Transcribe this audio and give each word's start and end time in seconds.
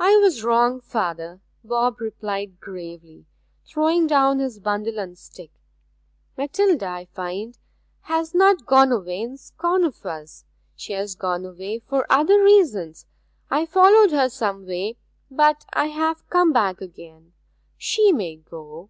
'I 0.00 0.16
was 0.16 0.42
wrong, 0.42 0.80
father,' 0.80 1.42
Bob 1.62 2.00
replied 2.00 2.58
gravely, 2.58 3.26
throwing 3.66 4.06
down 4.06 4.38
his 4.38 4.58
bundle 4.58 4.98
and 4.98 5.18
stick. 5.18 5.50
'Matilda, 6.38 6.86
I 6.86 7.04
find, 7.04 7.58
has 8.04 8.34
not 8.34 8.64
gone 8.64 8.92
away 8.92 9.20
in 9.20 9.36
scorn 9.36 9.84
of 9.84 10.06
us; 10.06 10.46
she 10.74 10.94
has 10.94 11.14
gone 11.14 11.44
away 11.44 11.80
for 11.80 12.10
other 12.10 12.42
reasons. 12.42 13.04
I 13.50 13.66
followed 13.66 14.10
her 14.10 14.30
some 14.30 14.64
way; 14.66 14.96
but 15.30 15.66
I 15.74 15.88
have 15.88 16.30
come 16.30 16.54
back 16.54 16.80
again. 16.80 17.34
She 17.76 18.12
may 18.12 18.36
go.' 18.36 18.88